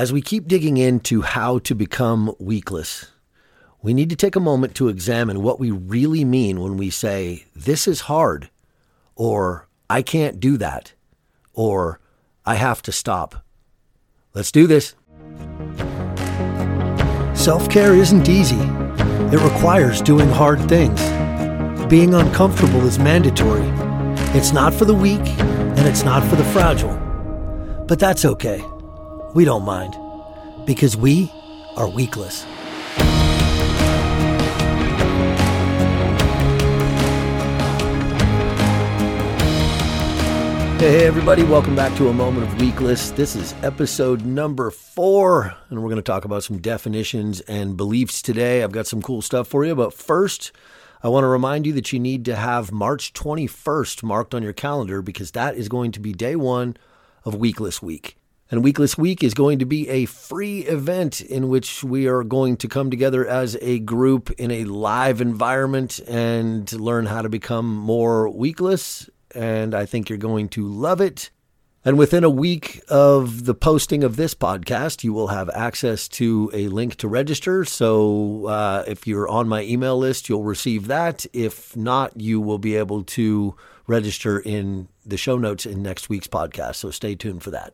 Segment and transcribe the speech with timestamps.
[0.00, 3.10] As we keep digging into how to become weakless,
[3.82, 7.44] we need to take a moment to examine what we really mean when we say,
[7.54, 8.48] This is hard,
[9.14, 10.94] or I can't do that,
[11.52, 12.00] or
[12.46, 13.44] I have to stop.
[14.32, 14.94] Let's do this.
[17.34, 20.98] Self care isn't easy, it requires doing hard things.
[21.90, 23.68] Being uncomfortable is mandatory.
[24.34, 25.28] It's not for the weak,
[25.76, 26.96] and it's not for the fragile.
[27.86, 28.64] But that's okay.
[29.32, 29.96] We don't mind,
[30.66, 31.30] because we
[31.76, 32.44] are weakless.
[40.80, 43.14] Hey, everybody, welcome back to a moment of weakless.
[43.14, 48.22] This is episode number four, and we're going to talk about some definitions and beliefs
[48.22, 48.64] today.
[48.64, 50.50] I've got some cool stuff for you, but first,
[51.04, 54.52] I want to remind you that you need to have March 21st marked on your
[54.52, 56.76] calendar because that is going to be day one
[57.24, 58.16] of Weakless Week.
[58.50, 62.56] And Weakless Week is going to be a free event in which we are going
[62.56, 67.72] to come together as a group in a live environment and learn how to become
[67.72, 69.08] more weakless.
[69.36, 71.30] and I think you're going to love it.
[71.84, 76.50] And within a week of the posting of this podcast, you will have access to
[76.52, 77.64] a link to register.
[77.64, 81.24] So uh, if you're on my email list, you'll receive that.
[81.32, 83.54] If not, you will be able to
[83.86, 86.74] register in the show notes in next week's podcast.
[86.74, 87.72] So stay tuned for that.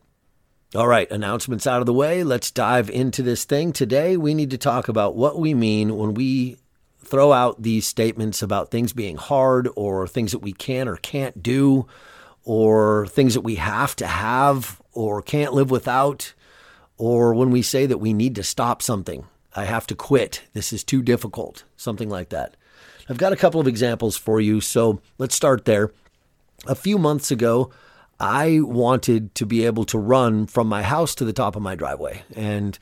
[0.75, 2.25] All right, announcements out of the way.
[2.25, 3.73] Let's dive into this thing.
[3.73, 6.57] Today, we need to talk about what we mean when we
[6.99, 11.41] throw out these statements about things being hard or things that we can or can't
[11.41, 11.87] do
[12.43, 16.35] or things that we have to have or can't live without
[16.99, 19.25] or when we say that we need to stop something.
[19.55, 20.43] I have to quit.
[20.53, 21.63] This is too difficult.
[21.77, 22.57] Something like that.
[23.09, 24.61] I've got a couple of examples for you.
[24.61, 25.93] So let's start there.
[26.67, 27.71] A few months ago,
[28.19, 31.75] I wanted to be able to run from my house to the top of my
[31.75, 32.23] driveway.
[32.35, 32.79] And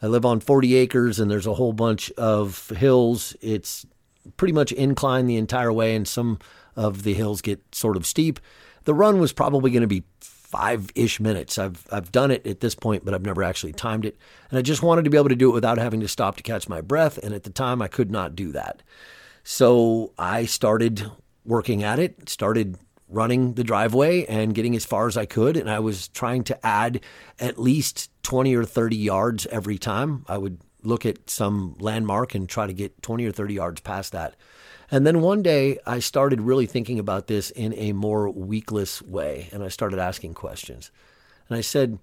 [0.00, 3.36] I live on 40 acres and there's a whole bunch of hills.
[3.40, 3.84] It's
[4.36, 6.38] pretty much incline the entire way, and some
[6.76, 8.40] of the hills get sort of steep.
[8.84, 11.58] The run was probably going to be five ish minutes.
[11.58, 14.16] I've, I've done it at this point, but I've never actually timed it.
[14.50, 16.42] And I just wanted to be able to do it without having to stop to
[16.42, 17.18] catch my breath.
[17.18, 18.82] And at the time, I could not do that.
[19.44, 21.10] So I started
[21.44, 22.78] working at it, started
[23.08, 25.56] running the driveway and getting as far as I could.
[25.56, 27.00] And I was trying to add
[27.38, 30.24] at least 20 or 30 yards every time.
[30.28, 34.12] I would look at some landmark and try to get 20 or 30 yards past
[34.12, 34.36] that.
[34.90, 39.48] And then one day I started really thinking about this in a more weakless way.
[39.52, 40.90] And I started asking questions.
[41.48, 41.98] And I said,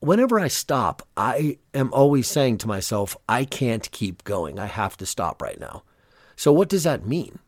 [0.00, 4.58] whenever I stop, I am always saying to myself, I can't keep going.
[4.58, 5.82] I have to stop right now.
[6.36, 7.38] So, what does that mean?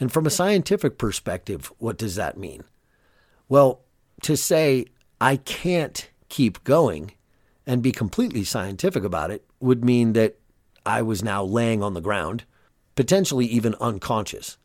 [0.00, 2.64] And from a scientific perspective, what does that mean?
[3.48, 3.80] Well,
[4.22, 4.86] to say
[5.20, 7.12] I can't keep going
[7.66, 10.36] and be completely scientific about it would mean that
[10.84, 12.44] I was now laying on the ground,
[12.94, 14.58] potentially even unconscious.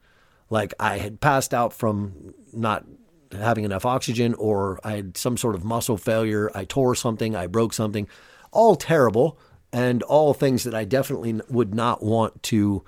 [0.50, 2.86] Like I had passed out from not
[3.32, 6.50] having enough oxygen, or I had some sort of muscle failure.
[6.56, 8.08] I tore something, I broke something.
[8.52, 9.38] All terrible,
[9.72, 12.84] and all things that I definitely would not want to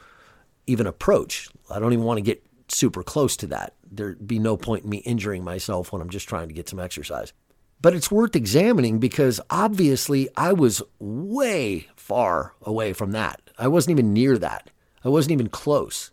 [0.71, 1.49] even approach.
[1.69, 3.75] I don't even want to get super close to that.
[3.89, 6.79] There'd be no point in me injuring myself when I'm just trying to get some
[6.79, 7.33] exercise.
[7.81, 13.41] But it's worth examining because obviously I was way far away from that.
[13.57, 14.69] I wasn't even near that.
[15.03, 16.11] I wasn't even close.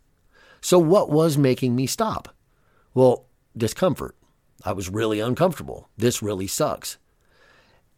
[0.60, 2.34] So, what was making me stop?
[2.94, 3.26] Well,
[3.56, 4.16] discomfort.
[4.64, 5.88] I was really uncomfortable.
[5.96, 6.98] This really sucks.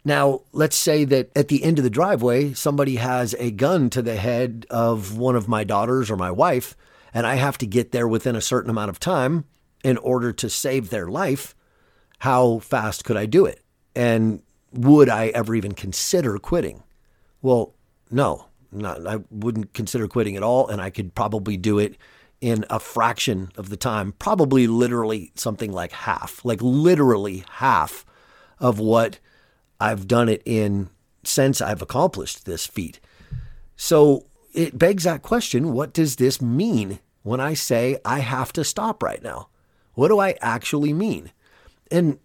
[0.04, 4.00] Now, let's say that at the end of the driveway, somebody has a gun to
[4.00, 6.74] the head of one of my daughters or my wife,
[7.12, 9.44] and I have to get there within a certain amount of time
[9.84, 11.54] in order to save their life,
[12.18, 13.62] how fast could I do it?
[13.94, 16.82] And would I ever even consider quitting?
[17.42, 17.74] Well,
[18.10, 20.68] no, not, I wouldn't consider quitting at all.
[20.68, 21.96] And I could probably do it
[22.40, 28.06] in a fraction of the time, probably literally something like half, like literally half
[28.58, 29.18] of what
[29.80, 30.90] I've done it in
[31.24, 33.00] since I've accomplished this feat.
[33.76, 38.64] So it begs that question what does this mean when I say I have to
[38.64, 39.48] stop right now?
[39.94, 41.32] What do I actually mean?
[41.90, 42.18] And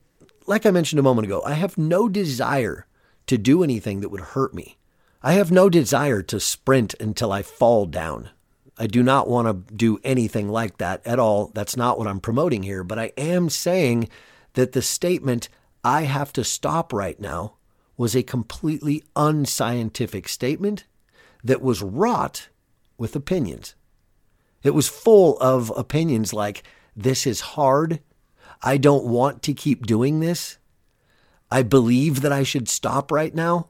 [0.45, 2.85] like I mentioned a moment ago, I have no desire
[3.27, 4.77] to do anything that would hurt me.
[5.23, 8.29] I have no desire to sprint until I fall down.
[8.77, 11.51] I do not want to do anything like that at all.
[11.53, 12.83] That's not what I'm promoting here.
[12.83, 14.09] But I am saying
[14.53, 15.49] that the statement,
[15.85, 17.53] I have to stop right now,
[17.95, 20.85] was a completely unscientific statement
[21.43, 22.49] that was wrought
[22.97, 23.75] with opinions.
[24.63, 26.63] It was full of opinions like,
[26.95, 27.99] this is hard.
[28.63, 30.57] I don't want to keep doing this.
[31.51, 33.69] I believe that I should stop right now.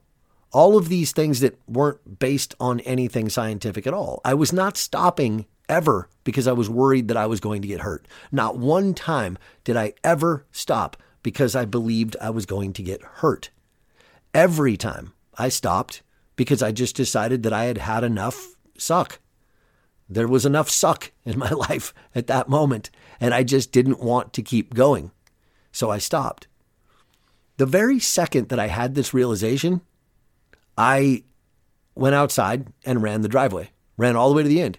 [0.54, 4.22] All of these things that weren't based on anything scientific at all.
[4.24, 7.82] I was not stopping ever because I was worried that I was going to get
[7.82, 8.08] hurt.
[8.32, 10.96] Not one time did I ever stop
[11.26, 13.50] because I believed I was going to get hurt.
[14.32, 16.04] Every time I stopped
[16.36, 19.18] because I just decided that I had had enough suck.
[20.08, 24.34] There was enough suck in my life at that moment, and I just didn't want
[24.34, 25.10] to keep going.
[25.72, 26.48] So I stopped.
[27.58, 29.82] The very second that I had this realization,
[30.78, 31.24] I
[31.96, 34.78] went outside and ran the driveway, ran all the way to the end,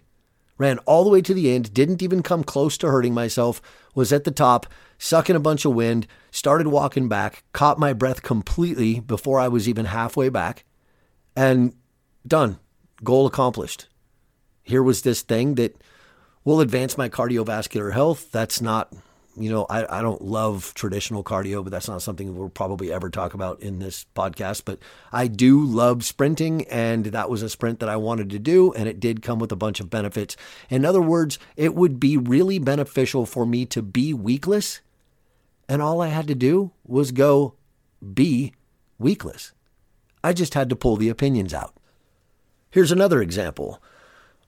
[0.58, 3.60] ran all the way to the end, didn't even come close to hurting myself,
[3.94, 4.66] was at the top,
[4.98, 9.68] sucking a bunch of wind, started walking back, caught my breath completely before I was
[9.68, 10.64] even halfway back,
[11.34, 11.74] and
[12.26, 12.58] done.
[13.04, 13.88] Goal accomplished.
[14.62, 15.76] Here was this thing that
[16.44, 18.32] will advance my cardiovascular health.
[18.32, 18.92] That's not
[19.36, 23.10] you know, I, I don't love traditional cardio, but that's not something we'll probably ever
[23.10, 24.62] talk about in this podcast.
[24.64, 24.78] But
[25.12, 28.88] I do love sprinting, and that was a sprint that I wanted to do, and
[28.88, 30.36] it did come with a bunch of benefits.
[30.70, 34.80] In other words, it would be really beneficial for me to be weakless,
[35.68, 37.54] and all I had to do was go
[38.14, 38.52] be
[39.00, 39.52] weakless.
[40.24, 41.74] I just had to pull the opinions out.
[42.70, 43.82] Here's another example.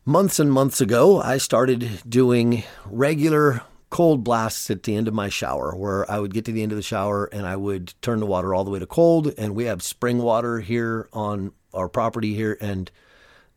[0.04, 5.28] Months and months ago, I started doing regular cold blasts at the end of my
[5.28, 8.20] shower where I would get to the end of the shower and I would turn
[8.20, 9.32] the water all the way to cold.
[9.38, 12.58] And we have spring water here on our property here.
[12.60, 12.90] And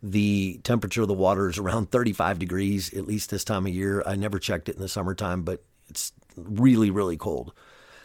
[0.02, 4.04] the temperature of the water is around 35 degrees, at least this time of year.
[4.06, 7.54] I never checked it in the summertime, but it's really, really cold.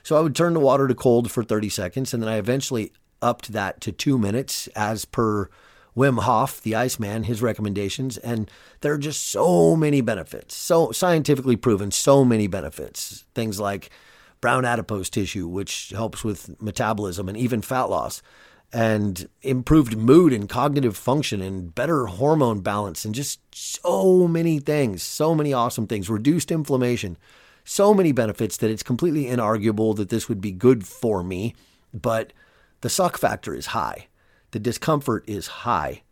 [0.03, 2.13] So I would turn the water to cold for 30 seconds.
[2.13, 5.49] And then I eventually upped that to two minutes as per
[5.97, 8.51] Wim Hof, the Iceman, his recommendations, and
[8.83, 13.25] there are just so many benefits, so scientifically proven, so many benefits.
[13.35, 13.91] Things like
[14.43, 18.23] brown adipose tissue, which helps with metabolism and even fat loss,
[18.73, 25.03] and improved mood and cognitive function and better hormone balance, and just so many things,
[25.03, 27.17] so many awesome things, reduced inflammation,
[27.65, 31.55] so many benefits that it's completely inarguable that this would be good for me,
[31.95, 32.35] but
[32.83, 34.09] the suck factor is high.
[34.51, 36.03] The discomfort is high.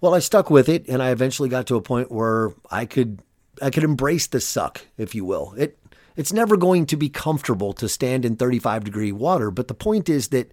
[0.00, 3.20] Well, I stuck with it and I eventually got to a point where I could
[3.62, 5.54] I could embrace the suck, if you will.
[5.56, 5.78] It
[6.16, 10.08] it's never going to be comfortable to stand in 35 degree water, but the point
[10.08, 10.50] is that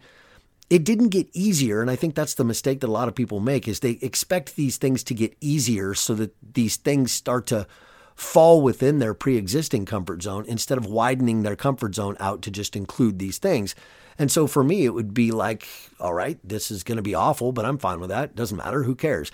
[0.70, 3.40] it didn't get easier and I think that's the mistake that a lot of people
[3.40, 7.68] make is they expect these things to get easier so that these things start to
[8.16, 12.76] fall within their pre-existing comfort zone instead of widening their comfort zone out to just
[12.76, 13.76] include these things.
[14.18, 15.68] And so for me, it would be like,
[16.00, 18.36] all right, this is going to be awful, but I'm fine with that.
[18.36, 18.84] Doesn't matter.
[18.84, 19.32] Who cares?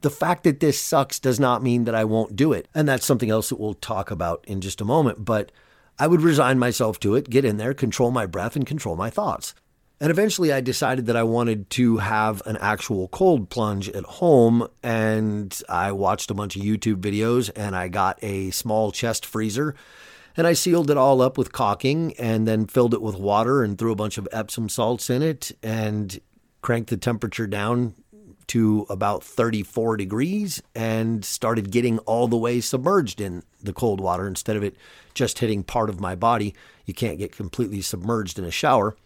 [0.00, 2.68] The fact that this sucks does not mean that I won't do it.
[2.74, 5.24] And that's something else that we'll talk about in just a moment.
[5.24, 5.52] But
[5.98, 9.10] I would resign myself to it, get in there, control my breath, and control my
[9.10, 9.54] thoughts.
[9.98, 14.68] And eventually I decided that I wanted to have an actual cold plunge at home.
[14.82, 19.74] And I watched a bunch of YouTube videos and I got a small chest freezer
[20.36, 23.78] and I sealed it all up with caulking and then filled it with water and
[23.78, 26.20] threw a bunch of Epsom salts in it and
[26.60, 27.94] cranked the temperature down
[28.48, 34.26] to about 34 degrees and started getting all the way submerged in the cold water
[34.26, 34.76] instead of it
[35.14, 36.54] just hitting part of my body.
[36.84, 38.96] You can't get completely submerged in a shower.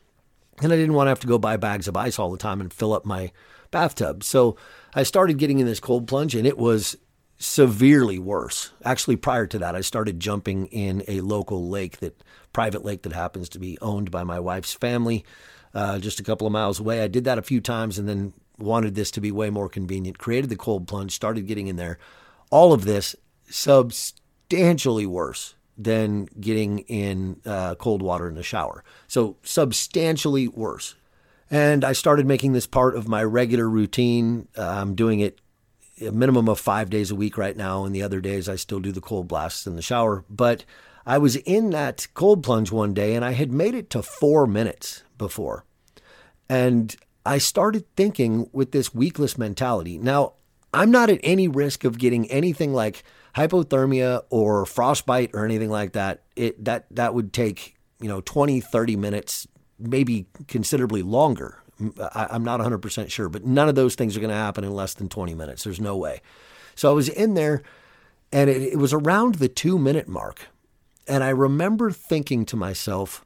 [0.62, 2.60] And I didn't want to have to go buy bags of ice all the time
[2.60, 3.32] and fill up my
[3.70, 4.24] bathtub.
[4.24, 4.56] So
[4.94, 6.96] I started getting in this cold plunge and it was
[7.40, 8.70] severely worse.
[8.84, 13.14] Actually, prior to that, I started jumping in a local lake that private lake that
[13.14, 15.24] happens to be owned by my wife's family,
[15.74, 17.02] uh, just a couple of miles away.
[17.02, 20.18] I did that a few times and then wanted this to be way more convenient.
[20.18, 21.98] Created the cold plunge, started getting in there.
[22.50, 23.16] All of this
[23.48, 28.84] substantially worse than getting in uh, cold water in the shower.
[29.08, 30.94] So substantially worse.
[31.50, 34.46] And I started making this part of my regular routine.
[34.58, 35.40] Uh, I'm doing it
[36.00, 38.80] a minimum of five days a week right now, and the other days I still
[38.80, 40.24] do the cold blasts in the shower.
[40.28, 40.64] But
[41.06, 44.46] I was in that cold plunge one day and I had made it to four
[44.46, 45.64] minutes before.
[46.48, 49.98] And I started thinking with this weakless mentality.
[49.98, 50.34] Now,
[50.72, 53.02] I'm not at any risk of getting anything like
[53.34, 56.22] hypothermia or frostbite or anything like that.
[56.36, 59.46] It that that would take, you know, 20, 30 minutes,
[59.78, 61.60] maybe considerably longer
[62.14, 64.72] I, am not 100% sure, but none of those things are going to happen in
[64.72, 65.64] less than 20 minutes.
[65.64, 66.20] There's no way.
[66.74, 67.62] So I was in there
[68.32, 70.48] and it, it was around the two minute mark.
[71.06, 73.24] And I remember thinking to myself,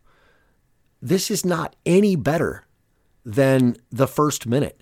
[1.03, 2.65] this is not any better
[3.25, 4.81] than the first minute.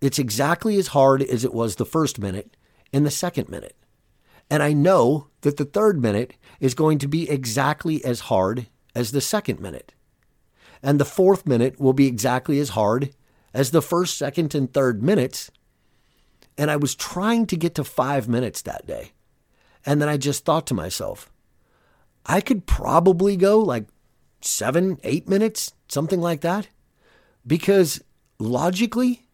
[0.00, 2.56] It's exactly as hard as it was the first minute
[2.92, 3.76] and the second minute.
[4.48, 9.12] And I know that the third minute is going to be exactly as hard as
[9.12, 9.92] the second minute
[10.82, 13.14] and the fourth minute will be exactly as hard
[13.52, 15.50] as the first, second, and third minutes.
[16.56, 19.12] And I was trying to get to five minutes that day.
[19.84, 21.30] And then I just thought to myself,
[22.26, 23.86] I could probably go like
[24.42, 26.68] seven, eight minutes, something like that.
[27.46, 28.02] Because
[28.38, 29.26] logically,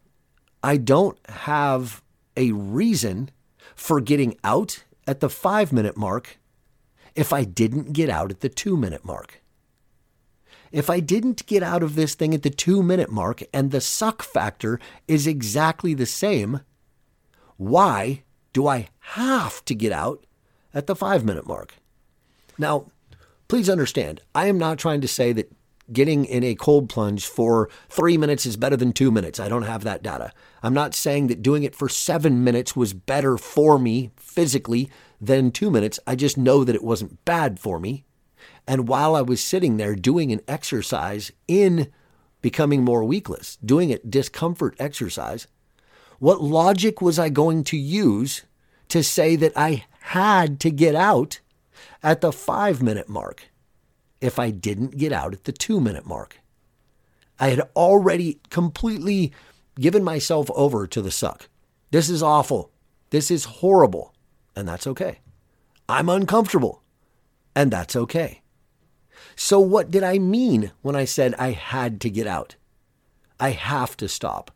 [0.63, 2.01] I don't have
[2.35, 3.29] a reason
[3.75, 6.39] for getting out at the five minute mark
[7.15, 9.41] if I didn't get out at the two minute mark.
[10.71, 13.81] If I didn't get out of this thing at the two minute mark and the
[13.81, 16.61] suck factor is exactly the same,
[17.57, 20.25] why do I have to get out
[20.73, 21.75] at the five minute mark?
[22.57, 22.91] Now,
[23.47, 25.51] please understand, I am not trying to say that
[25.91, 29.39] getting in a cold plunge for three minutes is better than two minutes.
[29.39, 30.33] I don't have that data.
[30.61, 34.89] I'm not saying that doing it for seven minutes was better for me physically
[35.21, 35.99] than two minutes.
[36.05, 38.03] I just know that it wasn't bad for me.
[38.67, 41.91] And while I was sitting there doing an exercise in
[42.41, 45.47] becoming more weakless, doing a discomfort exercise,
[46.19, 48.43] what logic was I going to use
[48.89, 51.39] to say that I had to get out
[52.01, 53.49] at the five minute mark
[54.21, 56.39] if I didn't get out at the two minute mark?
[57.39, 59.31] I had already completely
[59.79, 61.49] given myself over to the suck.
[61.91, 62.71] This is awful.
[63.11, 64.13] This is horrible.
[64.55, 65.19] And that's okay.
[65.87, 66.81] I'm uncomfortable.
[67.57, 68.43] And that's okay.
[69.35, 72.55] So, what did I mean when I said I had to get out?
[73.39, 74.51] I have to stop.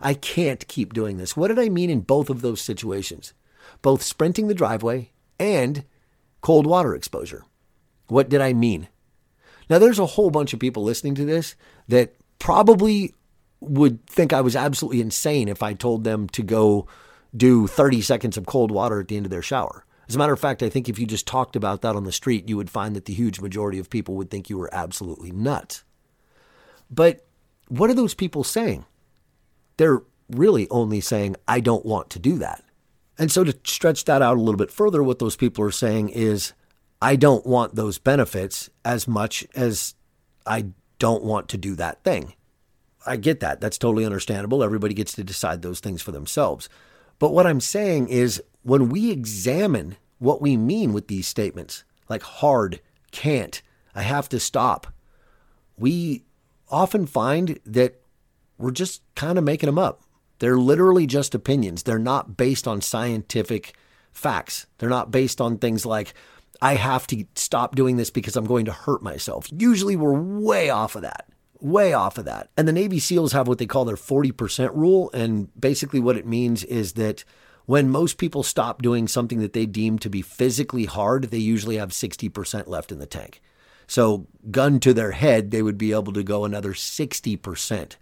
[0.00, 1.36] I can't keep doing this.
[1.36, 3.34] What did I mean in both of those situations?
[3.82, 5.84] Both sprinting the driveway and
[6.40, 7.44] cold water exposure.
[8.08, 8.88] What did I mean?
[9.70, 11.54] Now, there's a whole bunch of people listening to this
[11.86, 13.14] that probably
[13.60, 16.88] would think I was absolutely insane if I told them to go
[17.36, 19.84] do 30 seconds of cold water at the end of their shower.
[20.08, 22.12] As a matter of fact, I think if you just talked about that on the
[22.12, 25.30] street, you would find that the huge majority of people would think you were absolutely
[25.30, 25.84] nuts.
[26.90, 27.26] But
[27.68, 28.84] what are those people saying?
[29.76, 32.62] They're really only saying, I don't want to do that.
[33.18, 36.10] And so to stretch that out a little bit further, what those people are saying
[36.10, 36.52] is,
[37.00, 39.94] I don't want those benefits as much as
[40.46, 40.66] I
[40.98, 42.34] don't want to do that thing.
[43.06, 43.60] I get that.
[43.60, 44.62] That's totally understandable.
[44.62, 46.68] Everybody gets to decide those things for themselves.
[47.18, 52.22] But what I'm saying is when we examine what we mean with these statements, like
[52.22, 52.80] hard,
[53.10, 53.62] can't,
[53.94, 54.88] I have to stop,
[55.76, 56.24] we
[56.68, 58.00] often find that
[58.58, 60.02] we're just kind of making them up.
[60.38, 61.82] They're literally just opinions.
[61.82, 63.74] They're not based on scientific
[64.12, 64.66] facts.
[64.78, 66.14] They're not based on things like,
[66.60, 69.48] I have to stop doing this because I'm going to hurt myself.
[69.52, 71.28] Usually we're way off of that
[71.64, 72.50] way off of that.
[72.56, 75.10] And the Navy SEALs have what they call their 40% rule.
[75.12, 77.24] And basically, what it means is that
[77.64, 81.78] when most people stop doing something that they deem to be physically hard, they usually
[81.78, 83.40] have 60% left in the tank.
[83.86, 87.96] So, gun to their head, they would be able to go another 60%.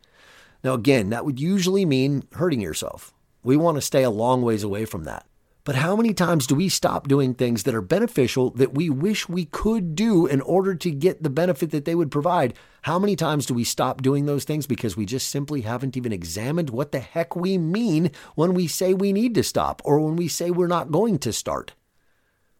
[0.65, 3.13] Now, again, that would usually mean hurting yourself.
[3.43, 5.27] We want to stay a long ways away from that.
[5.65, 9.29] But how many times do we stop doing things that are beneficial that we wish
[9.29, 12.55] we could do in order to get the benefit that they would provide?
[12.83, 16.13] How many times do we stop doing those things because we just simply haven't even
[16.13, 20.17] examined what the heck we mean when we say we need to stop or when
[20.17, 21.75] we say we're not going to start?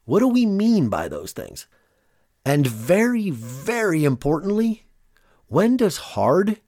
[0.05, 1.67] What do we mean by those things?
[2.45, 4.85] And very, very importantly,
[5.49, 6.61] when does hard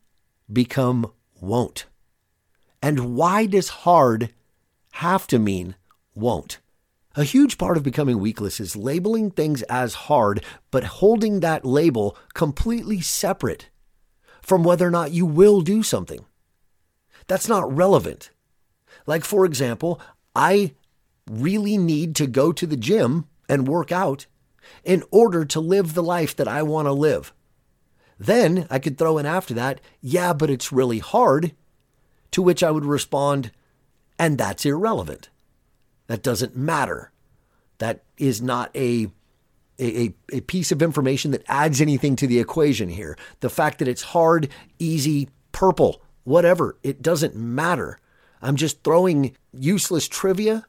[0.53, 1.87] become won't?
[2.83, 4.35] And why does hard
[4.95, 5.77] have to mean
[6.15, 6.59] won't.
[7.17, 12.17] A huge part of becoming weakless is labeling things as hard, but holding that label
[12.35, 13.71] completely separate
[14.43, 16.25] from whether or not you will do something.
[17.29, 18.31] That's not relevant.
[19.07, 20.01] Like, for example,
[20.35, 20.75] I
[21.31, 24.27] really need to go to the gym and work out
[24.83, 27.33] in order to live the life that I want to live.
[28.19, 31.53] Then I could throw in after that, yeah, but it's really hard,
[32.33, 33.51] to which I would respond,
[34.19, 35.29] and that's irrelevant.
[36.07, 37.11] That doesn't matter.
[37.79, 39.09] That is not a,
[39.81, 43.17] a, a piece of information that adds anything to the equation here.
[43.41, 47.99] The fact that it's hard, easy, purple, whatever, it doesn't matter.
[48.43, 50.67] I'm just throwing useless trivia,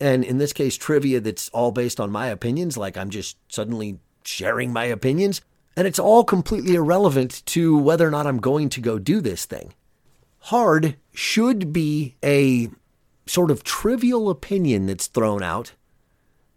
[0.00, 3.98] and in this case, trivia that's all based on my opinions, like I'm just suddenly
[4.24, 5.42] sharing my opinions.
[5.76, 9.44] And it's all completely irrelevant to whether or not I'm going to go do this
[9.44, 9.74] thing.
[10.40, 12.70] Hard should be a
[13.28, 15.72] sort of trivial opinion that's thrown out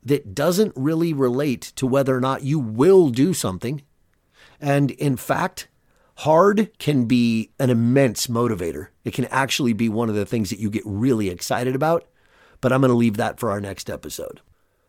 [0.03, 3.81] that doesn't really relate to whether or not you will do something.
[4.59, 5.67] And in fact,
[6.17, 8.87] hard can be an immense motivator.
[9.03, 12.07] It can actually be one of the things that you get really excited about.
[12.61, 14.41] But I'm going to leave that for our next episode.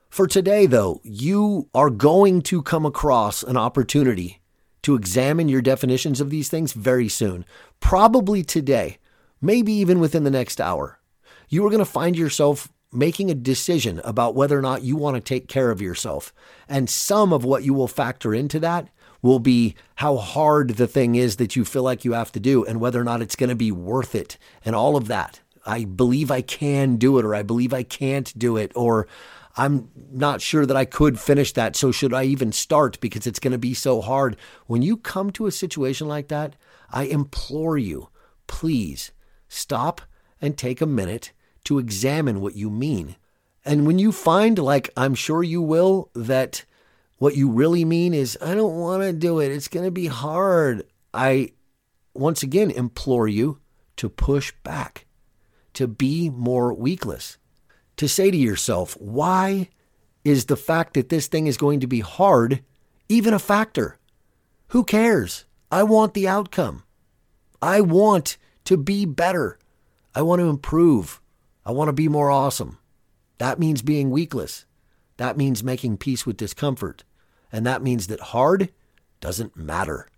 [0.08, 4.42] For today, though, you are going to come across an opportunity
[4.82, 7.46] to examine your definitions of these things very soon,
[7.80, 8.98] probably today,
[9.40, 10.98] maybe even within the next hour.
[11.52, 15.16] You are going to find yourself making a decision about whether or not you want
[15.16, 16.32] to take care of yourself.
[16.66, 18.88] And some of what you will factor into that
[19.20, 22.64] will be how hard the thing is that you feel like you have to do
[22.64, 25.40] and whether or not it's going to be worth it and all of that.
[25.66, 29.06] I believe I can do it or I believe I can't do it or
[29.54, 31.76] I'm not sure that I could finish that.
[31.76, 34.38] So should I even start because it's going to be so hard?
[34.68, 36.56] When you come to a situation like that,
[36.90, 38.08] I implore you,
[38.46, 39.12] please
[39.50, 40.00] stop
[40.40, 41.32] and take a minute
[41.64, 43.16] to examine what you mean.
[43.64, 46.64] And when you find, like I'm sure you will, that
[47.18, 50.08] what you really mean is, I don't want to do it, it's going to be
[50.08, 51.52] hard, I
[52.14, 53.60] once again implore you
[53.96, 55.06] to push back,
[55.74, 57.36] to be more weakless,
[57.96, 59.68] to say to yourself, why
[60.24, 62.62] is the fact that this thing is going to be hard
[63.08, 63.98] even a factor?
[64.68, 65.44] Who cares?
[65.70, 66.82] I want the outcome.
[67.60, 69.58] I want to be better.
[70.14, 71.20] I want to improve.
[71.64, 72.78] I want to be more awesome.
[73.38, 74.64] That means being weakless.
[75.16, 77.04] That means making peace with discomfort.
[77.52, 78.70] And that means that hard
[79.20, 80.08] doesn't matter.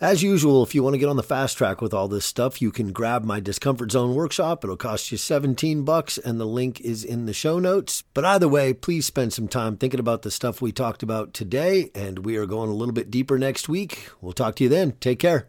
[0.00, 2.60] As usual, if you want to get on the fast track with all this stuff,
[2.60, 4.64] you can grab my Discomfort Zone workshop.
[4.64, 8.02] It'll cost you 17 bucks and the link is in the show notes.
[8.12, 11.92] But either way, please spend some time thinking about the stuff we talked about today
[11.94, 14.08] and we are going a little bit deeper next week.
[14.20, 14.94] We'll talk to you then.
[14.98, 15.40] Take care.